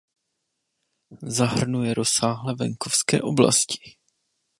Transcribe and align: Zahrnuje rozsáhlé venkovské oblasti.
Zahrnuje 1.21 1.93
rozsáhlé 1.93 2.55
venkovské 2.55 3.21
oblasti. 3.21 3.95